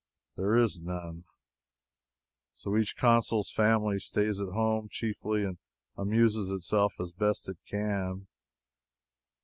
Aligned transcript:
There 0.35 0.55
is 0.55 0.81
none. 0.81 1.25
So 2.53 2.75
each 2.75 2.97
consul's 2.97 3.51
family 3.51 3.99
stays 3.99 4.41
at 4.41 4.47
home 4.49 4.87
chiefly 4.89 5.43
and 5.43 5.59
amuses 5.95 6.49
itself 6.49 6.95
as 6.99 7.11
best 7.11 7.47
it 7.47 7.59
can. 7.69 8.25